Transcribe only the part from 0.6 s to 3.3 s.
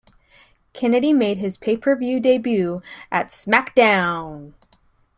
Kennedy made his pay-per-view debut at